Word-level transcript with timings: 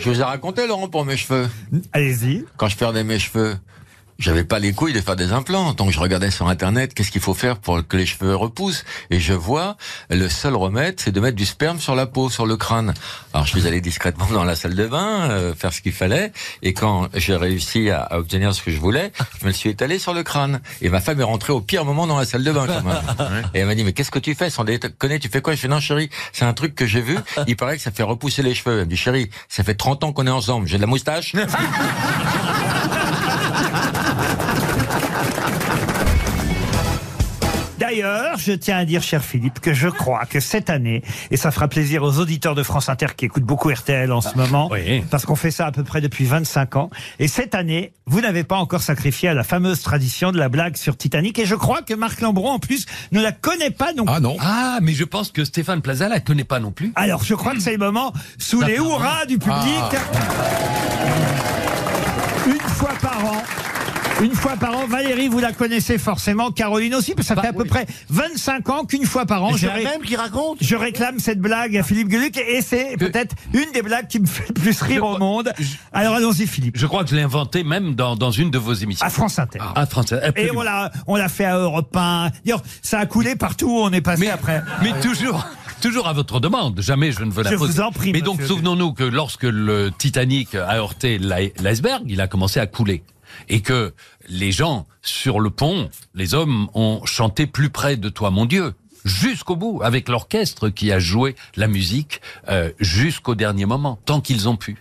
Je 0.00 0.08
vous 0.08 0.20
ai 0.20 0.24
raconté, 0.24 0.66
Laurent, 0.66 0.88
pour 0.88 1.04
mes 1.04 1.16
cheveux. 1.16 1.48
Allez-y. 1.92 2.44
Quand 2.56 2.68
je 2.68 2.76
perdais 2.76 3.04
mes 3.04 3.18
cheveux, 3.18 3.56
j'avais 4.20 4.44
pas 4.44 4.58
les 4.58 4.72
couilles 4.72 4.92
de 4.92 5.00
faire 5.00 5.16
des 5.16 5.32
implants. 5.32 5.72
Donc 5.72 5.90
je 5.90 5.98
regardais 5.98 6.30
sur 6.30 6.48
Internet 6.48 6.94
qu'est-ce 6.94 7.10
qu'il 7.10 7.20
faut 7.22 7.34
faire 7.34 7.56
pour 7.56 7.86
que 7.86 7.96
les 7.96 8.06
cheveux 8.06 8.36
repoussent. 8.36 8.84
Et 9.10 9.18
je 9.18 9.32
vois, 9.32 9.76
le 10.10 10.28
seul 10.28 10.54
remède, 10.54 11.00
c'est 11.00 11.10
de 11.10 11.20
mettre 11.20 11.36
du 11.36 11.46
sperme 11.46 11.80
sur 11.80 11.94
la 11.94 12.06
peau, 12.06 12.28
sur 12.28 12.46
le 12.46 12.56
crâne. 12.56 12.94
Alors 13.32 13.46
je 13.46 13.58
suis 13.58 13.66
allé 13.66 13.80
discrètement 13.80 14.26
dans 14.26 14.44
la 14.44 14.54
salle 14.54 14.74
de 14.74 14.86
bain, 14.86 15.30
euh, 15.30 15.54
faire 15.54 15.72
ce 15.72 15.80
qu'il 15.80 15.92
fallait. 15.92 16.32
Et 16.62 16.74
quand 16.74 17.08
j'ai 17.14 17.34
réussi 17.34 17.90
à, 17.90 18.02
à 18.02 18.18
obtenir 18.18 18.54
ce 18.54 18.62
que 18.62 18.70
je 18.70 18.78
voulais, 18.78 19.10
je 19.40 19.46
me 19.46 19.50
le 19.50 19.54
suis 19.54 19.70
étalé 19.70 19.98
sur 19.98 20.12
le 20.12 20.22
crâne. 20.22 20.60
Et 20.82 20.90
ma 20.90 21.00
femme 21.00 21.20
est 21.20 21.24
rentrée 21.24 21.52
au 21.52 21.60
pire 21.60 21.84
moment 21.84 22.06
dans 22.06 22.18
la 22.18 22.26
salle 22.26 22.44
de 22.44 22.52
bain, 22.52 22.66
quand 22.66 22.82
même. 22.84 23.48
Et 23.54 23.60
elle 23.60 23.66
m'a 23.66 23.74
dit, 23.74 23.84
mais 23.84 23.92
qu'est-ce 23.92 24.10
que 24.10 24.18
tu 24.18 24.34
fais 24.34 24.50
sans 24.50 24.64
déconner 24.64 25.18
Tu 25.18 25.28
fais 25.28 25.40
quoi 25.40 25.54
Je 25.54 25.60
fais, 25.60 25.68
non 25.68 25.80
chérie, 25.80 26.10
c'est 26.32 26.44
un 26.44 26.52
truc 26.52 26.74
que 26.74 26.86
j'ai 26.86 27.00
vu. 27.00 27.16
Il 27.46 27.56
paraît 27.56 27.76
que 27.76 27.82
ça 27.82 27.90
fait 27.90 28.02
repousser 28.02 28.42
les 28.42 28.54
cheveux. 28.54 28.80
Elle 28.80 28.84
me 28.84 28.90
dit, 28.90 28.96
chérie, 28.96 29.30
ça 29.48 29.64
fait 29.64 29.74
30 29.74 30.04
ans 30.04 30.12
qu'on 30.12 30.26
est 30.26 30.30
ensemble. 30.30 30.66
J'ai 30.66 30.76
de 30.76 30.82
la 30.82 30.86
moustache. 30.86 31.34
D'ailleurs, 37.90 38.36
je 38.38 38.52
tiens 38.52 38.76
à 38.76 38.84
dire, 38.84 39.02
cher 39.02 39.24
Philippe, 39.24 39.58
que 39.58 39.72
je 39.72 39.88
crois 39.88 40.24
que 40.24 40.38
cette 40.38 40.70
année, 40.70 41.02
et 41.32 41.36
ça 41.36 41.50
fera 41.50 41.66
plaisir 41.66 42.02
aux 42.02 42.18
auditeurs 42.18 42.54
de 42.54 42.62
France 42.62 42.88
Inter 42.88 43.06
qui 43.16 43.24
écoutent 43.24 43.42
beaucoup 43.42 43.68
RTL 43.68 44.12
en 44.12 44.20
ce 44.20 44.36
moment, 44.36 44.68
oui. 44.70 45.02
parce 45.10 45.24
qu'on 45.24 45.34
fait 45.34 45.50
ça 45.50 45.66
à 45.66 45.72
peu 45.72 45.82
près 45.82 46.00
depuis 46.00 46.24
25 46.24 46.76
ans, 46.76 46.90
et 47.18 47.26
cette 47.26 47.54
année, 47.54 47.92
vous 48.06 48.20
n'avez 48.20 48.44
pas 48.44 48.56
encore 48.58 48.82
sacrifié 48.82 49.30
à 49.30 49.34
la 49.34 49.42
fameuse 49.44 49.82
tradition 49.82 50.30
de 50.30 50.38
la 50.38 50.48
blague 50.48 50.76
sur 50.76 50.96
Titanic, 50.96 51.38
et 51.40 51.46
je 51.46 51.56
crois 51.56 51.82
que 51.82 51.94
Marc 51.94 52.20
Lambron, 52.20 52.50
en 52.50 52.58
plus, 52.60 52.86
ne 53.10 53.20
la 53.20 53.32
connaît 53.32 53.70
pas 53.70 53.92
non 53.92 54.04
plus. 54.04 54.14
Ah 54.14 54.20
non. 54.20 54.36
Ah, 54.40 54.78
mais 54.82 54.92
je 54.92 55.04
pense 55.04 55.32
que 55.32 55.44
Stéphane 55.44 55.82
Plaza 55.82 56.08
la 56.08 56.20
connaît 56.20 56.44
pas 56.44 56.60
non 56.60 56.70
plus. 56.70 56.92
Alors, 56.94 57.24
je 57.24 57.34
crois 57.34 57.54
que 57.54 57.60
c'est 57.60 57.72
le 57.72 57.78
moment, 57.78 58.12
sous 58.38 58.60
les 58.60 58.76
hurrahs 58.76 59.26
du 59.26 59.38
public, 59.38 59.96
une 62.46 62.60
fois 62.60 62.92
par 63.02 63.24
an, 63.24 63.42
une 64.22 64.34
fois 64.34 64.56
par 64.56 64.76
an, 64.76 64.86
Valérie, 64.86 65.28
vous 65.28 65.38
la 65.38 65.52
connaissez 65.52 65.98
forcément, 65.98 66.50
Caroline 66.50 66.94
aussi, 66.94 67.14
parce 67.14 67.28
que 67.28 67.34
ça 67.34 67.40
fait 67.40 67.48
à 67.48 67.52
peu 67.52 67.64
près 67.64 67.86
25 68.10 68.68
ans 68.68 68.84
qu'une 68.84 69.04
fois 69.06 69.24
par 69.26 69.42
an, 69.44 69.56
je, 69.56 69.66
ré- 69.66 69.86
qui 70.04 70.16
raconte 70.16 70.58
je 70.60 70.76
réclame 70.76 71.18
cette 71.18 71.40
blague 71.40 71.76
à 71.76 71.82
Philippe 71.82 72.08
Gueluc, 72.08 72.36
et 72.36 72.60
c'est 72.62 72.96
peut-être 72.98 73.34
une 73.54 73.70
des 73.72 73.82
blagues 73.82 74.08
qui 74.08 74.20
me 74.20 74.26
fait 74.26 74.46
le 74.48 74.54
plus 74.54 74.80
rire 74.82 75.04
au 75.04 75.18
monde. 75.18 75.52
Alors 75.92 76.14
allons-y, 76.16 76.46
Philippe. 76.46 76.76
Je 76.76 76.86
crois 76.86 77.04
que 77.04 77.10
je 77.10 77.16
l'ai 77.16 77.22
inventé 77.22 77.64
même 77.64 77.94
dans, 77.94 78.16
dans 78.16 78.30
une 78.30 78.50
de 78.50 78.58
vos 78.58 78.74
émissions. 78.74 79.06
À 79.06 79.10
France 79.10 79.38
Inter. 79.38 79.58
Ah, 79.74 79.86
France, 79.86 80.12
Et 80.12 80.16
absolument. 80.16 80.60
on 80.60 80.62
l'a, 80.62 80.90
on 81.06 81.16
l'a 81.16 81.28
fait 81.28 81.44
à 81.46 81.56
Europe 81.56 81.94
1. 81.96 82.30
D'ailleurs, 82.44 82.62
ça 82.82 82.98
a 82.98 83.06
coulé 83.06 83.36
partout 83.36 83.66
où 83.68 83.78
on 83.80 83.90
est 83.92 84.00
passé 84.00 84.20
mais 84.20 84.30
après. 84.30 84.62
Mais 84.82 84.92
toujours. 85.00 85.46
Toujours 85.80 86.06
à 86.08 86.12
votre 86.12 86.40
demande, 86.40 86.78
jamais 86.82 87.10
je 87.10 87.24
ne 87.24 87.30
veux 87.32 87.42
la 87.42 87.50
Je 87.52 87.56
poser. 87.56 87.72
vous 87.72 87.80
en 87.80 87.90
prie, 87.90 88.12
Mais 88.12 88.20
donc 88.20 88.42
souvenons-nous 88.42 88.92
que 88.92 89.02
lorsque 89.04 89.44
le 89.44 89.90
Titanic 89.96 90.54
a 90.54 90.76
heurté 90.76 91.16
l'i- 91.18 91.52
l'iceberg, 91.58 92.02
il 92.06 92.20
a 92.20 92.26
commencé 92.28 92.60
à 92.60 92.66
couler. 92.66 93.02
Et 93.48 93.60
que 93.60 93.94
les 94.28 94.52
gens 94.52 94.86
sur 95.02 95.40
le 95.40 95.50
pont, 95.50 95.90
les 96.14 96.34
hommes 96.34 96.68
ont 96.74 97.04
chanté 97.04 97.46
plus 97.46 97.70
près 97.70 97.96
de 97.96 98.08
toi, 98.08 98.30
mon 98.30 98.46
Dieu, 98.46 98.74
jusqu'au 99.04 99.56
bout, 99.56 99.80
avec 99.82 100.08
l'orchestre 100.08 100.68
qui 100.68 100.92
a 100.92 100.98
joué 100.98 101.36
la 101.56 101.66
musique 101.66 102.20
euh, 102.48 102.70
jusqu'au 102.78 103.34
dernier 103.34 103.66
moment, 103.66 103.98
tant 104.04 104.20
qu'ils 104.20 104.48
ont 104.48 104.56
pu. 104.56 104.78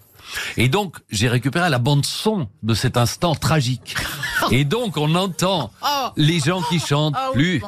Et 0.58 0.70
donc, 0.70 0.98
j'ai 1.10 1.28
récupéré 1.28 1.70
la 1.70 1.80
bande 1.80 2.06
son 2.06 2.48
de 2.64 2.74
cet 2.74 2.98
instant 2.98 3.36
tragique. 3.36 3.96
Et 4.52 4.64
donc, 4.64 4.98
on 4.98 5.16
entend 5.16 5.72
les 6.16 6.40
gens 6.40 6.62
qui 6.64 6.80
chantent 6.80 7.16
plus 7.34 7.62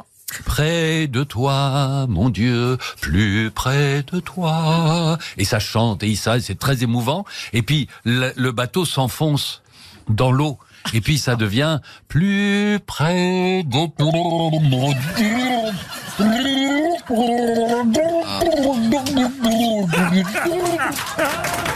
près 0.46 1.08
de 1.08 1.24
toi, 1.24 2.06
mon 2.08 2.30
Dieu, 2.30 2.78
plus 3.02 3.52
près 3.52 4.04
de 4.04 4.20
toi. 4.20 5.18
Et 5.38 5.46
ça 5.46 5.60
chante 5.60 6.04
et 6.04 6.16
ça, 6.16 6.40
c'est 6.40 6.58
très 6.58 6.84
émouvant. 6.84 7.26
Et 7.54 7.62
puis, 7.62 7.88
le, 8.06 8.32
le 8.36 8.52
bateau 8.52 8.86
s'enfonce 8.86 9.62
dans 10.10 10.32
l'eau. 10.32 10.58
Et 10.94 11.02
puis, 11.02 11.18
ça 11.18 11.36
devient 11.36 11.80
plus 12.08 12.80
près 12.86 13.64
de 13.64 13.72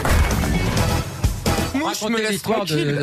mon 2.02 2.08
Racontez 2.08 2.30
l'histoire 2.32 2.64
de- 2.64 2.98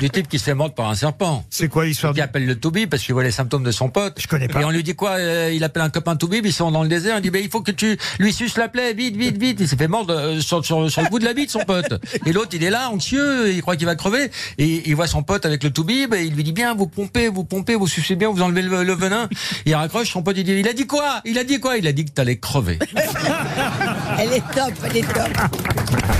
du 0.00 0.10
type 0.10 0.28
qui 0.28 0.38
se 0.38 0.44
fait 0.44 0.54
mordre 0.54 0.74
par 0.74 0.88
un 0.88 0.94
serpent. 0.94 1.44
C'est 1.50 1.68
quoi 1.68 1.84
l'histoire 1.84 2.12
Qui 2.14 2.20
appelle 2.20 2.46
le 2.46 2.56
Toubib 2.56 2.88
parce 2.88 3.02
qu'il 3.02 3.14
voit 3.14 3.22
les 3.24 3.30
symptômes 3.30 3.62
de 3.64 3.70
son 3.70 3.88
pote. 3.88 4.14
Je 4.20 4.26
connais 4.26 4.48
pas. 4.48 4.60
Et 4.60 4.64
on 4.64 4.70
lui 4.70 4.82
dit 4.82 4.94
quoi 4.94 5.12
euh, 5.12 5.50
Il 5.54 5.62
appelle 5.64 5.82
un 5.82 5.90
copain 5.90 6.16
Toubib, 6.16 6.44
ils 6.46 6.52
sont 6.52 6.70
dans 6.70 6.82
le 6.82 6.88
désert. 6.88 7.16
Il 7.18 7.22
dit 7.22 7.30
ben, 7.30 7.42
il 7.42 7.50
faut 7.50 7.60
que 7.60 7.70
tu 7.70 7.96
lui 8.18 8.32
suces 8.32 8.56
la 8.56 8.68
plaie, 8.68 8.92
vite, 8.94 9.16
vite, 9.16 9.38
vite. 9.38 9.58
Il 9.60 9.68
s'est 9.68 9.76
fait 9.76 9.88
mordre 9.88 10.14
euh, 10.14 10.40
sur, 10.40 10.64
sur, 10.64 10.90
sur 10.90 11.02
le 11.02 11.08
bout 11.08 11.18
de 11.18 11.24
la 11.24 11.34
bite, 11.34 11.50
son 11.50 11.60
pote. 11.60 12.00
Et 12.26 12.32
l'autre, 12.32 12.50
il 12.52 12.62
est 12.64 12.70
là, 12.70 12.90
anxieux, 12.90 13.52
il 13.52 13.62
croit 13.62 13.76
qu'il 13.76 13.86
va 13.86 13.94
crever. 13.94 14.30
Et 14.58 14.88
il 14.88 14.94
voit 14.96 15.06
son 15.06 15.22
pote 15.22 15.46
avec 15.46 15.62
le 15.64 15.70
Toubib 15.70 16.14
et 16.14 16.24
il 16.24 16.34
lui 16.34 16.44
dit 16.44 16.52
bien, 16.52 16.74
vous 16.74 16.86
pompez, 16.86 17.28
vous 17.28 17.44
pompez, 17.44 17.74
vous 17.74 17.86
sucez 17.86 18.16
bien, 18.16 18.28
vous 18.30 18.42
enlevez 18.42 18.62
le, 18.62 18.82
le 18.84 18.94
venin. 18.94 19.28
Il 19.66 19.74
raccroche, 19.74 20.10
son 20.12 20.22
pote, 20.22 20.36
il 20.36 20.44
dit 20.44 20.52
il 20.52 20.68
a 20.68 20.72
dit 20.72 20.86
quoi? 20.86 21.20
Il 21.24 21.38
a 21.38 21.44
dit 21.44 21.60
quoi? 21.60 21.76
Il 21.78 21.86
a 21.86 21.92
dit 21.92 22.04
que 22.04 22.10
t'allais 22.10 22.36
crever. 22.38 22.78
Elle 24.18 24.32
est 24.34 24.42
top, 24.54 24.72
elle 24.84 24.96
est 24.98 25.12
top. 25.12 26.11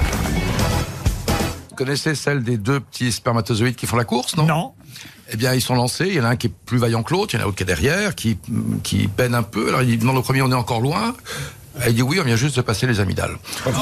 Vous 1.82 1.86
connaissez 1.86 2.14
celle 2.14 2.44
des 2.44 2.58
deux 2.58 2.78
petits 2.78 3.10
spermatozoïdes 3.10 3.74
qui 3.74 3.86
font 3.86 3.96
la 3.96 4.04
course, 4.04 4.36
non? 4.36 4.46
Non. 4.46 4.72
Eh 5.32 5.36
bien, 5.36 5.52
ils 5.52 5.60
sont 5.60 5.74
lancés. 5.74 6.06
Il 6.06 6.14
y 6.14 6.20
en 6.20 6.24
a 6.24 6.28
un 6.28 6.36
qui 6.36 6.46
est 6.46 6.52
plus 6.64 6.78
vaillant 6.78 7.02
que 7.02 7.12
l'autre. 7.12 7.34
Il 7.34 7.38
y 7.38 7.40
en 7.40 7.42
a 7.42 7.46
un 7.46 7.48
autre 7.48 7.56
qui 7.56 7.64
est 7.64 7.66
derrière, 7.66 8.14
qui, 8.14 8.38
qui 8.84 9.08
peine 9.08 9.34
un 9.34 9.42
peu. 9.42 9.66
Alors, 9.66 9.82
il 9.82 9.98
demande 9.98 10.16
au 10.16 10.22
premier, 10.22 10.42
on 10.42 10.50
est 10.52 10.54
encore 10.54 10.80
loin. 10.80 11.12
Et 11.84 11.88
il 11.88 11.96
dit 11.96 12.02
oui, 12.02 12.20
on 12.20 12.24
vient 12.24 12.36
juste 12.36 12.54
de 12.54 12.60
passer 12.60 12.86
les 12.86 13.00
amygdales. 13.00 13.36
Moi, 13.64 13.74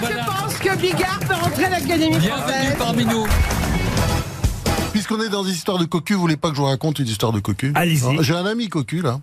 je 0.00 0.16
pense 0.24 0.54
que 0.54 0.78
Bigard 0.78 1.18
peut 1.28 1.34
rentrer 1.34 1.64
à 1.64 1.70
l'Académie 1.70 2.16
Bienvenue 2.16 2.30
française. 2.30 2.76
parmi 2.78 3.04
nous. 3.04 3.26
Puisqu'on 4.92 5.20
est 5.20 5.28
dans 5.28 5.44
des 5.44 5.52
histoires 5.52 5.76
de 5.76 5.84
cocu, 5.84 6.14
vous 6.14 6.20
voulez 6.20 6.38
pas 6.38 6.48
que 6.48 6.56
je 6.56 6.60
vous 6.62 6.66
raconte 6.66 7.00
une 7.00 7.06
histoire 7.06 7.32
de 7.32 7.40
cocu? 7.40 7.72
Allez-y. 7.74 8.22
J'ai 8.22 8.34
un 8.34 8.46
ami 8.46 8.70
cocu 8.70 9.02
là. 9.02 9.20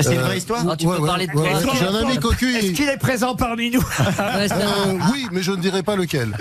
C'est 0.00 0.14
une 0.14 0.20
vraie 0.20 0.38
histoire 0.38 0.64
Ouais, 0.64 0.74
ouais, 0.84 0.98
ouais, 0.98 1.26
ouais. 1.34 1.52
J'ai 1.78 1.86
un 1.86 1.94
ami 1.94 2.18
cocu. 2.18 2.54
Est-ce 2.56 2.66
il- 2.66 2.72
qu'il 2.74 2.88
est 2.88 2.96
présent 2.98 3.34
parmi 3.34 3.70
nous 3.70 3.80
Euh, 4.18 4.98
oui, 5.12 5.26
mais 5.32 5.42
je 5.42 5.52
ne 5.52 5.56
dirai 5.56 5.82
pas 5.82 5.96
lequel. 5.96 6.36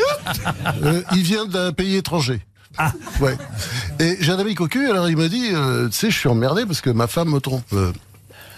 Euh, 0.84 1.02
il 1.14 1.24
vient 1.24 1.46
d'un 1.46 1.72
pays 1.74 1.96
étranger. 1.96 2.42
Ah. 2.78 2.92
Ouais. 3.20 3.36
Et 4.00 4.18
j'ai 4.20 4.32
un 4.32 4.40
ami 4.40 4.54
cocu, 4.56 4.90
alors 4.90 5.10
il 5.10 5.18
m'a 5.18 5.28
dit, 5.30 5.50
euh, 5.52 5.88
tu 5.90 5.96
sais, 5.96 6.12
je 6.12 6.18
suis 6.18 6.30
emmerdé 6.30 6.66
parce 6.66 6.82
que 6.82 6.90
ma 6.92 7.08
femme 7.08 7.30
me 7.30 7.40
trompe 7.40 7.66
euh, 7.74 7.92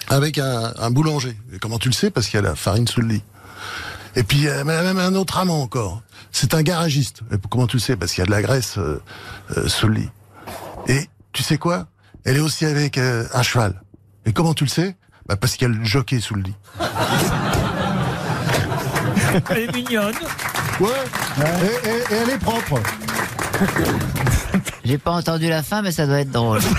avec 0.09 0.37
un, 0.37 0.73
un 0.77 0.91
boulanger. 0.91 1.37
Et 1.53 1.59
comment 1.59 1.79
tu 1.79 1.87
le 1.89 1.93
sais? 1.93 2.09
Parce 2.11 2.27
qu'il 2.27 2.35
y 2.35 2.43
a 2.43 2.47
la 2.47 2.55
farine 2.55 2.87
sous 2.87 3.01
le 3.01 3.07
lit. 3.07 3.23
Et 4.15 4.23
puis, 4.23 4.47
euh, 4.47 4.63
même 4.65 4.97
un 4.97 5.15
autre 5.15 5.37
amant 5.37 5.61
encore. 5.61 6.01
C'est 6.31 6.53
un 6.53 6.61
garagiste. 6.63 7.21
Et 7.31 7.35
comment 7.49 7.67
tu 7.67 7.77
le 7.77 7.81
sais? 7.81 7.95
Parce 7.95 8.11
qu'il 8.11 8.19
y 8.21 8.23
a 8.23 8.25
de 8.25 8.31
la 8.31 8.41
graisse 8.41 8.77
euh, 8.77 9.01
euh, 9.57 9.67
sous 9.69 9.87
le 9.87 9.93
lit. 9.95 10.09
Et 10.87 11.07
tu 11.31 11.43
sais 11.43 11.57
quoi? 11.57 11.87
Elle 12.25 12.37
est 12.37 12.41
aussi 12.41 12.65
avec 12.65 12.97
euh, 12.97 13.25
un 13.33 13.41
cheval. 13.43 13.81
Et 14.25 14.33
comment 14.33 14.53
tu 14.53 14.63
le 14.65 14.69
sais? 14.69 14.95
Bah 15.27 15.35
Parce 15.35 15.55
qu'il 15.55 15.67
y 15.67 15.71
a 15.71 15.73
le 15.75 15.83
jockey 15.83 16.19
sous 16.19 16.35
le 16.35 16.43
lit. 16.43 16.55
Elle 19.49 19.57
est 19.59 19.73
mignonne. 19.75 20.15
Ouais. 20.79 20.89
Et, 21.83 21.89
et- 21.89 21.91
et 22.13 22.17
elle 22.23 22.29
est 22.31 22.37
propre. 22.39 22.79
J'ai 24.85 24.97
pas 24.97 25.11
entendu 25.11 25.49
la 25.49 25.61
fin, 25.63 25.81
mais 25.81 25.91
ça 25.91 26.05
doit 26.07 26.19
être 26.21 26.31
drôle. 26.31 26.61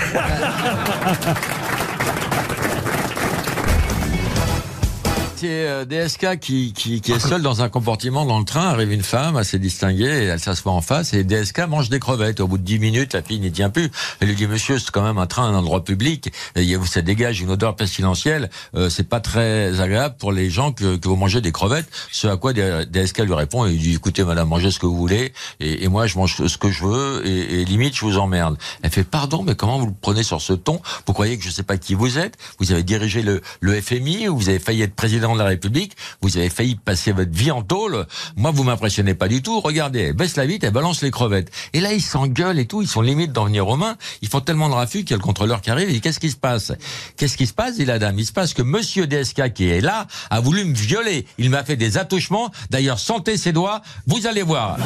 Euh, 5.43 5.85
DSK 5.85 6.39
qui, 6.39 6.73
qui, 6.73 7.01
qui 7.01 7.11
est 7.11 7.19
seul 7.19 7.41
dans 7.41 7.61
un 7.61 7.69
compartiment 7.69 8.25
dans 8.25 8.39
le 8.39 8.45
train. 8.45 8.67
Arrive 8.67 8.91
une 8.91 9.03
femme 9.03 9.37
assez 9.37 9.59
distinguée, 9.59 10.05
et 10.05 10.25
elle 10.25 10.39
s'assoit 10.39 10.71
en 10.71 10.81
face 10.81 11.13
et 11.13 11.23
DSK 11.23 11.59
mange 11.67 11.89
des 11.89 11.99
crevettes. 11.99 12.39
Au 12.39 12.47
bout 12.47 12.57
de 12.57 12.63
10 12.63 12.79
minutes, 12.79 13.13
la 13.13 13.21
fille 13.21 13.39
n'y 13.39 13.51
tient 13.51 13.69
plus. 13.69 13.89
Elle 14.19 14.29
lui 14.29 14.35
dit 14.35 14.47
Monsieur, 14.47 14.79
c'est 14.79 14.91
quand 14.91 15.03
même 15.03 15.17
un 15.17 15.27
train, 15.27 15.43
un 15.43 15.55
endroit 15.55 15.83
public. 15.83 16.31
Et 16.55 16.75
ça 16.85 17.01
dégage 17.01 17.41
une 17.41 17.51
odeur 17.51 17.75
pestilentielle. 17.75 18.49
Euh, 18.75 18.89
c'est 18.89 19.07
pas 19.07 19.19
très 19.19 19.79
agréable 19.79 20.15
pour 20.17 20.31
les 20.31 20.49
gens 20.49 20.71
que, 20.71 20.97
que 20.97 21.07
vous 21.07 21.15
mangez 21.15 21.41
des 21.41 21.51
crevettes. 21.51 21.89
Ce 22.11 22.27
à 22.27 22.37
quoi 22.37 22.53
DSK 22.53 23.19
lui 23.19 23.33
répond 23.33 23.65
il 23.65 23.79
dit 23.79 23.95
Écoutez, 23.95 24.23
madame, 24.23 24.47
mangez 24.47 24.71
ce 24.71 24.79
que 24.79 24.85
vous 24.85 24.97
voulez 24.97 25.33
et, 25.59 25.83
et 25.83 25.87
moi 25.87 26.07
je 26.07 26.17
mange 26.17 26.45
ce 26.47 26.57
que 26.57 26.71
je 26.71 26.83
veux 26.83 27.25
et, 27.25 27.61
et 27.61 27.65
limite 27.65 27.95
je 27.95 28.05
vous 28.05 28.17
emmerde. 28.17 28.57
Elle 28.81 28.91
fait 28.91 29.03
Pardon, 29.03 29.43
mais 29.43 29.55
comment 29.55 29.77
vous 29.77 29.87
le 29.87 29.93
prenez 29.99 30.23
sur 30.23 30.41
ce 30.41 30.53
ton? 30.53 30.81
Vous 31.05 31.13
croyez 31.13 31.37
que 31.37 31.43
je 31.43 31.49
sais 31.49 31.63
pas 31.63 31.77
qui 31.77 31.95
vous 31.95 32.17
êtes? 32.17 32.37
Vous 32.59 32.71
avez 32.71 32.83
dirigé 32.83 33.23
le, 33.23 33.41
le 33.59 33.81
FMI, 33.81 34.27
vous 34.27 34.47
avez 34.47 34.59
failli 34.59 34.83
être 34.83 34.95
président 34.95 35.30
de 35.33 35.39
la 35.39 35.45
République, 35.45 35.95
vous 36.21 36.37
avez 36.37 36.49
failli 36.49 36.75
passer 36.75 37.11
votre 37.11 37.31
vie 37.31 37.51
en 37.51 37.61
tôle. 37.61 38.05
Moi, 38.35 38.51
vous 38.51 38.63
m'impressionnez 38.63 39.13
pas 39.13 39.27
du 39.27 39.41
tout. 39.41 39.59
Regardez, 39.59 40.01
elle 40.01 40.13
baisse 40.13 40.35
la 40.35 40.45
vitre, 40.45 40.65
elle 40.65 40.73
balance 40.73 41.01
les 41.01 41.11
crevettes. 41.11 41.51
Et 41.73 41.79
là, 41.79 41.93
ils 41.93 42.01
s'engueulent 42.01 42.59
et 42.59 42.65
tout, 42.65 42.81
ils 42.81 42.87
sont 42.87 43.01
limite 43.01 43.31
d'en 43.31 43.45
venir 43.45 43.67
aux 43.67 43.77
mains. 43.77 43.95
Ils 44.21 44.27
font 44.27 44.41
tellement 44.41 44.69
de 44.69 44.73
raffus 44.73 44.99
qu'il 44.99 45.11
y 45.11 45.13
a 45.13 45.17
le 45.17 45.23
contrôleur 45.23 45.61
qui 45.61 45.69
arrive 45.69 45.89
et 45.89 45.93
dit 45.93 46.01
Qu'est-ce 46.01 46.19
qui 46.19 46.31
se 46.31 46.37
passe? 46.37 46.73
Qu'est-ce 47.17 47.37
qui 47.37 47.47
se 47.47 47.53
passe? 47.53 47.75
Dit 47.75 47.85
la 47.85 47.99
dame. 47.99 48.17
Il 48.19 48.25
se 48.25 48.31
passe 48.31 48.53
que 48.53 48.61
Monsieur 48.61 49.07
DSK 49.07 49.53
qui 49.53 49.69
est 49.69 49.81
là 49.81 50.07
a 50.29 50.39
voulu 50.39 50.65
me 50.65 50.73
violer. 50.73 51.25
Il 51.37 51.49
m'a 51.49 51.63
fait 51.63 51.75
des 51.75 51.97
attouchements. 51.97 52.51
D'ailleurs, 52.69 52.99
sentez 52.99 53.37
ses 53.37 53.51
doigts, 53.51 53.81
vous 54.07 54.27
allez 54.27 54.43
voir. 54.43 54.77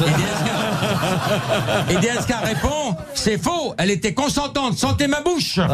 Et 1.88 1.90
DSK, 1.90 1.90
et 1.90 1.96
DSK 1.96 2.34
répond 2.44 2.96
C'est 3.14 3.42
faux, 3.42 3.74
elle 3.78 3.90
était 3.90 4.14
consentante, 4.14 4.78
sentez 4.78 5.06
ma 5.06 5.20
bouche. 5.20 5.60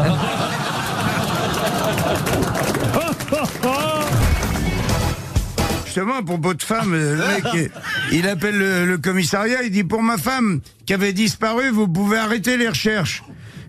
justement, 5.92 6.22
propos 6.22 6.54
de 6.54 6.62
femme, 6.62 6.94
le 6.94 7.16
mec, 7.16 7.70
il 8.12 8.26
appelle 8.26 8.56
le, 8.56 8.86
le 8.86 8.96
commissariat, 8.96 9.62
il 9.62 9.70
dit 9.70 9.84
pour 9.84 10.02
ma 10.02 10.16
femme 10.16 10.62
qui 10.86 10.94
avait 10.94 11.12
disparu, 11.12 11.68
vous 11.68 11.86
pouvez 11.86 12.16
arrêter 12.16 12.56
les 12.56 12.66
recherches. 12.66 13.22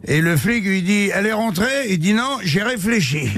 Et 0.06 0.22
le 0.22 0.38
flic 0.38 0.64
lui 0.64 0.82
dit, 0.84 1.10
elle 1.14 1.28
est 1.28 1.34
rentrée? 1.34 1.88
Il 1.90 2.00
dit 2.00 2.14
non, 2.14 2.38
j'ai 2.42 2.64
réfléchi. 2.64 3.30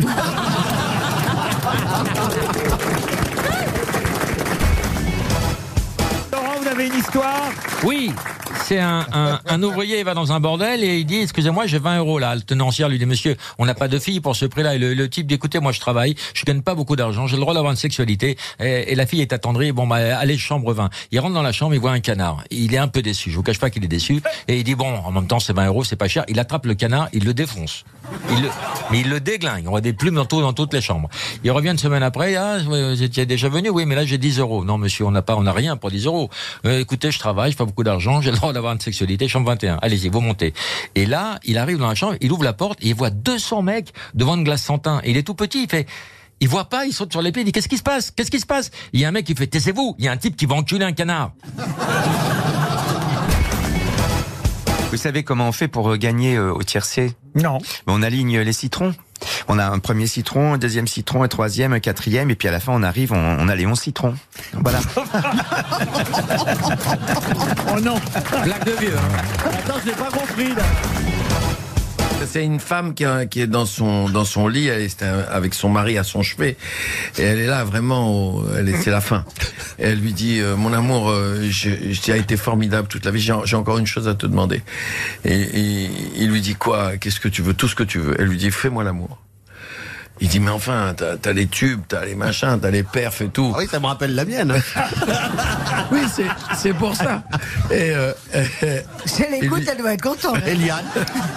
Laurent, 6.32 6.56
vous 6.62 6.68
avez 6.68 6.86
une 6.86 6.94
histoire? 6.94 7.50
Oui, 7.82 8.14
c'est 8.64 8.80
un, 8.80 9.06
un, 9.14 9.40
un 9.48 9.64
ouvrier, 9.64 10.00
il 10.00 10.06
va 10.06 10.14
dans 10.14 10.32
un 10.32 10.40
bordel 10.40 10.84
et 10.84 11.00
il 11.00 11.06
dit, 11.06 11.18
excusez-moi, 11.22 11.66
j'ai 11.68 11.78
20 11.80 12.00
euros 12.00 12.20
là. 12.20 12.36
Le 12.36 12.42
tenancière 12.42 12.90
lui 12.90 12.98
dit, 12.98 13.06
monsieur, 13.06 13.36
on 13.58 13.66
n'a 13.66 13.74
pas 13.76 13.88
de 13.88 14.00
fille 14.00 14.20
pour 14.20 14.36
ce 14.36 14.46
prix-là. 14.46 14.76
Et 14.76 14.78
le, 14.78 14.94
le 14.94 15.10
type 15.10 15.28
dit, 15.28 15.36
écoutez, 15.36 15.60
moi 15.60 15.72
je 15.72 15.80
travaille, 15.80 16.16
je 16.34 16.44
gagne 16.46 16.62
pas 16.62 16.76
beaucoup 16.76 16.96
d'argent, 16.96 17.28
j'ai 17.28 17.36
le 17.36 17.42
droit 17.42 17.54
d'avoir 17.54 17.72
une 17.72 17.78
sexualité. 17.78 18.38
Et, 18.60 18.92
et 18.92 18.96
la 18.96 19.06
fille 19.06 19.22
est 19.22 19.34
attendrie, 19.34 19.72
bon, 19.72 19.86
bah, 19.88 19.98
allez, 20.18 20.38
chambre 20.38 20.74
20. 20.74 20.90
Il 21.12 21.20
rentre 21.20 21.34
dans 21.34 21.42
la 21.44 21.52
chambre, 21.52 21.74
il 21.74 21.80
voit 21.80 21.92
un 21.92 22.00
canard. 22.00 22.44
Il 22.52 22.74
est 22.74 22.78
un 22.78 22.88
peu 22.88 23.02
déçu, 23.02 23.30
je 23.32 23.36
vous 23.36 23.44
cache 23.44 23.60
pas 23.60 23.70
qu'il 23.70 23.84
est 23.84 23.88
déçu. 23.90 24.22
Et 24.48 24.58
il 24.58 24.64
dit, 24.64 24.76
bon, 24.76 24.88
en 25.06 25.12
même 25.12 25.28
temps, 25.28 25.40
c'est 25.40 25.54
20 25.54 25.68
euros, 25.68 25.84
c'est 25.84 25.96
pas 25.96 26.08
cher. 26.08 26.24
Il 26.28 26.40
attrape 26.40 26.66
le 26.66 26.76
canard, 26.76 27.10
il 27.14 27.26
le 27.26 27.34
défonce. 27.34 27.84
Il 28.30 28.42
le, 28.44 28.50
mais 28.92 29.00
il 29.02 29.10
le 29.10 29.20
déglingue. 29.20 29.64
On 29.68 29.72
voit 29.72 29.82
des 29.82 29.94
plumes 29.94 30.16
dans, 30.16 30.26
tout- 30.26 30.42
dans 30.42 30.54
toutes 30.54 30.74
les 30.74 30.82
chambres. 30.82 31.10
Il 31.44 31.52
revient 31.52 31.70
une 31.72 31.78
semaine 31.80 32.04
après, 32.04 32.36
ah, 32.36 32.60
vous 32.64 33.02
étiez 33.04 33.26
déjà 33.26 33.50
venu? 33.50 33.70
Oui, 33.70 33.86
mais 33.88 33.96
là, 33.96 34.06
j'ai 34.06 34.20
10 34.20 34.40
euros. 34.40 34.64
Non, 34.64 34.78
monsieur, 34.78 35.06
on 35.06 35.12
n'a 35.12 35.24
pas, 35.24 35.36
on 35.36 35.42
n'a 35.44 35.52
rien 35.54 35.76
pour 35.76 35.90
10 35.90 36.06
euros. 36.06 36.30
Euh, 36.66 36.80
écoutez, 36.80 37.10
je 37.12 37.18
travaille, 37.18 37.52
je 37.52 37.56
fais 37.58 37.64
pas 37.64 37.66
beaucoup 37.66 37.84
d'argent, 37.84 38.22
j'ai 38.22 38.32
d'avoir 38.54 38.74
une 38.74 38.80
sexualité, 38.80 39.28
chambre 39.28 39.48
21. 39.48 39.80
Allez-y, 39.82 40.10
vous 40.10 40.22
montez. 40.22 40.54
Et 40.96 41.06
là, 41.06 41.40
il 41.44 41.58
arrive 41.58 41.78
dans 41.78 41.88
la 41.88 41.96
chambre, 41.96 42.16
il 42.22 42.32
ouvre 42.32 42.44
la 42.44 42.54
porte 42.54 42.80
il 42.82 42.96
voit 42.96 43.10
200 43.10 43.62
mecs 43.62 43.94
devant 44.14 44.36
une 44.36 44.44
glace 44.44 44.64
sans 44.64 44.80
il 45.06 45.18
est 45.18 45.24
tout 45.24 45.34
petit, 45.34 45.64
il 45.64 45.70
fait, 45.70 45.88
il 46.40 46.48
voit 46.48 46.66
pas, 46.66 46.86
il 46.86 46.94
saute 46.94 47.12
sur 47.12 47.22
les 47.22 47.32
pieds, 47.32 47.42
il 47.42 47.46
dit, 47.46 47.52
qu'est-ce 47.52 47.70
qui 47.70 47.78
se 47.78 47.84
passe? 47.84 48.12
Qu'est-ce 48.12 48.32
qui 48.32 48.40
se 48.40 48.46
passe? 48.46 48.72
Il 48.94 49.00
y 49.00 49.06
a 49.06 49.08
un 49.08 49.12
mec 49.12 49.26
qui 49.26 49.36
fait, 49.36 49.48
taisez-vous, 49.48 49.96
il 49.98 50.06
y 50.06 50.08
a 50.08 50.12
un 50.12 50.18
type 50.18 50.36
qui 50.36 50.46
va 50.46 50.56
enculer 50.56 50.86
un 50.86 50.92
canard. 50.92 51.32
Vous 54.96 55.02
savez 55.02 55.24
comment 55.24 55.50
on 55.50 55.52
fait 55.52 55.68
pour 55.68 55.92
euh, 55.92 55.98
gagner 55.98 56.38
euh, 56.38 56.54
au 56.54 56.64
tiercé? 56.64 57.14
Non. 57.36 57.58
On 57.86 58.02
aligne 58.02 58.40
les 58.40 58.54
citrons. 58.54 58.94
On 59.50 59.60
a 59.60 59.66
un 59.66 59.80
premier 59.80 60.08
citron, 60.08 60.54
un 60.54 60.58
deuxième 60.58 60.88
citron, 60.88 61.22
un 61.24 61.28
troisième, 61.28 61.74
un 61.74 61.80
quatrième, 61.82 62.32
et 62.32 62.36
puis 62.36 62.48
à 62.48 62.52
la 62.52 62.62
fin 62.62 62.72
on 62.74 62.82
arrive, 62.82 63.12
on, 63.12 63.18
on 63.40 63.50
a 63.50 63.56
les 63.56 63.66
11 63.66 63.78
citrons. 63.78 64.16
Voilà. 64.54 64.80
Oh 67.76 67.80
non 67.82 67.96
Blague 68.44 68.64
de 68.64 68.72
vieux. 68.80 68.96
hein. 68.98 69.50
Attends, 69.66 69.80
je 69.84 69.90
n'ai 69.90 69.96
pas 69.96 70.10
compris 70.12 70.50
là. 70.56 70.64
C'est 72.26 72.44
une 72.44 72.60
femme 72.60 72.94
qui, 72.94 73.06
a- 73.06 73.26
qui 73.26 73.40
est 73.42 73.48
dans 73.48 73.66
son 73.66 74.10
dans 74.10 74.26
son 74.26 74.48
lit, 74.48 74.68
elle 74.68 74.82
est 74.82 75.04
un- 75.04 75.20
avec 75.32 75.54
son 75.54 75.70
mari 75.70 75.98
à 75.98 76.04
son 76.04 76.22
chevet, 76.22 76.58
et 77.18 77.22
elle 77.22 77.40
est 77.40 77.46
là 77.46 77.64
vraiment, 77.64 78.42
c'est 78.82 78.90
la 78.92 79.00
fin. 79.00 79.24
Elle 79.78 80.00
lui 80.00 80.12
dit, 80.12 80.40
euh, 80.42 80.56
mon 80.58 80.74
amour, 80.74 81.10
euh, 81.10 81.46
j'ai- 81.50 81.92
tu 81.92 82.12
as 82.12 82.18
été 82.18 82.36
formidable 82.36 82.88
toute 82.90 83.06
la 83.06 83.12
vie. 83.12 83.22
J'ai 83.22 83.34
j'ai 83.46 83.56
encore 83.56 83.78
une 83.78 83.86
chose 83.88 84.08
à 84.10 84.16
te 84.16 84.26
demander. 84.26 84.64
Et, 85.24 85.34
et 85.40 85.90
il 86.18 86.30
lui 86.30 86.42
dit 86.42 86.56
quoi? 86.56 86.98
Qu'est-ce 86.98 87.20
que 87.22 87.30
tu 87.30 87.42
veux? 87.42 87.54
Tout 87.54 87.68
ce 87.70 87.76
que 87.76 87.84
tu 87.84 88.00
veux. 88.00 88.16
Elle 88.20 88.28
lui 88.28 88.38
dit, 88.38 88.52
fais-moi 88.52 88.84
l'amour. 88.84 89.22
Il 90.22 90.30
dit, 90.30 90.40
mais 90.40 90.52
enfin, 90.52 90.94
t'as 90.96 91.30
as 91.30 91.34
les 91.34 91.48
tubes, 91.48 91.82
t'as 91.88 92.06
les 92.06 92.16
machins, 92.16 92.58
t'as 92.62 92.70
les 92.72 92.84
perfs 92.84 93.22
et 93.22 93.28
tout. 93.28 93.52
Ah 93.54 93.60
oui, 93.60 93.68
ça 93.70 93.80
me 93.80 93.86
rappelle 93.88 94.16
la 94.16 94.26
mienne. 94.26 94.54
Oui, 95.92 96.00
c'est 96.14 96.26
c'est 96.56 96.74
pour 96.74 96.96
ça. 96.96 97.24
Et 97.70 97.92
euh, 97.92 98.12
euh, 98.34 98.80
Si 99.06 99.22
elle 99.24 99.44
écoute, 99.44 99.62
elle 99.70 99.78
doit 99.78 99.94
être 99.94 100.02
contente. 100.02 100.38
Eliane. 100.48 100.84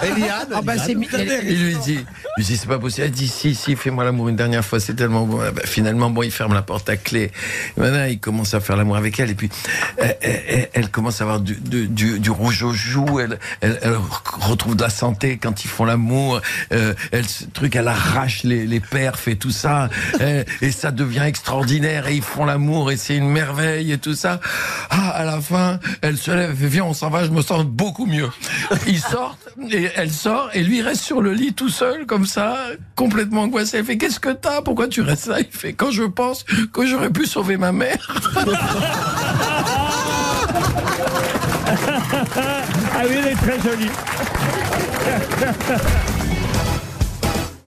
Eliane. 0.03 0.47
Ah 0.53 0.61
bah 0.61 0.73
elle- 0.75 0.97
Il 1.43 1.63
lui 1.65 1.75
dit, 1.75 1.99
il 2.37 2.43
dit 2.43 2.57
c'est 2.57 2.67
pas 2.67 2.79
possible. 2.79 3.05
Elle 3.05 3.11
dit 3.11 3.27
si 3.27 3.53
si 3.53 3.75
fais-moi 3.75 4.03
l'amour 4.03 4.29
une 4.29 4.35
dernière 4.35 4.65
fois, 4.65 4.79
c'est 4.79 4.95
tellement 4.95 5.25
bon. 5.25 5.39
Ah 5.45 5.51
bah, 5.51 5.61
finalement 5.65 6.09
bon, 6.09 6.23
il 6.23 6.31
ferme 6.31 6.53
la 6.53 6.61
porte 6.63 6.89
à 6.89 6.97
clé. 6.97 7.31
Et 7.77 7.79
maintenant 7.79 8.05
il 8.05 8.19
commence 8.19 8.53
à 8.55 8.59
faire 8.59 8.75
l'amour 8.75 8.97
avec 8.97 9.19
elle 9.19 9.29
et 9.29 9.35
puis 9.35 9.49
elle, 9.97 10.17
elle- 10.21 10.43
elle- 10.47 10.69
elle 10.73 10.89
commence 10.89 11.21
à 11.21 11.25
avoir 11.25 11.39
du, 11.41 11.55
du, 11.55 11.87
du- 11.87 12.19
du 12.19 12.29
rouge 12.31 12.63
aux 12.63 12.73
joues. 12.73 13.19
Elle, 13.19 13.37
elle, 13.61 13.77
elle 13.83 13.97
retrouve 14.39 14.75
de 14.75 14.81
la 14.83 14.89
santé 14.89 15.37
quand 15.37 15.63
ils 15.63 15.67
font 15.69 15.85
l'amour. 15.85 16.41
Euh, 16.73 16.93
elle 17.11 17.27
ce 17.27 17.43
truc, 17.45 17.75
elle 17.75 17.87
arrache 17.87 18.43
les, 18.43 18.65
les 18.69 18.79
perfs 18.79 19.27
et 19.27 19.35
tout 19.35 19.51
ça. 19.51 19.89
Euh, 20.21 20.43
et 20.61 20.71
ça 20.71 20.91
devient 20.91 21.23
extraordinaire 21.25 22.07
et 22.07 22.15
ils 22.15 22.21
font 22.21 22.43
l'amour 22.43 22.91
et 22.91 22.97
c'est 22.97 23.15
une 23.15 23.29
merveille 23.29 23.93
et 23.93 23.97
tout 23.97 24.15
ça. 24.15 24.41
Ah 24.89 25.09
à 25.11 25.23
la 25.23 25.39
fin, 25.39 25.79
elle 26.01 26.17
se 26.17 26.31
lève, 26.31 26.53
fait 26.59 26.67
viens 26.67 26.83
on 26.83 26.93
s'en 26.93 27.09
va, 27.09 27.23
je 27.23 27.29
me 27.29 27.41
sens 27.41 27.63
beaucoup 27.63 28.05
mieux. 28.05 28.29
Ils 28.87 28.99
sortent 28.99 29.47
et 29.71 29.89
elle 29.95 30.11
sort 30.11 30.49
et 30.53 30.63
lui 30.63 30.81
reste 30.81 31.03
sur 31.03 31.21
le 31.21 31.33
lit 31.33 31.53
tout 31.53 31.69
seul 31.69 32.05
comme 32.05 32.25
ça, 32.25 32.57
complètement 32.95 33.43
angoissé. 33.43 33.77
Elle 33.77 33.85
fait 33.85 33.97
qu'est-ce 33.97 34.19
que 34.19 34.29
t'as? 34.29 34.61
Pourquoi 34.61 34.89
tu 34.89 35.01
restes 35.01 35.27
là? 35.27 35.39
Il 35.39 35.47
fait 35.57 35.71
quand 35.73 35.91
je 35.91 36.03
pense 36.03 36.43
que 36.73 36.85
j'aurais 36.85 37.11
pu 37.11 37.25
sauver 37.25 37.55
ma 37.55 37.71
mère. 37.71 38.35
Ah 43.01 43.03
oui, 43.07 43.15
elle 43.17 43.27
est 43.27 43.35
très 43.35 43.59
jolie. 43.61 43.89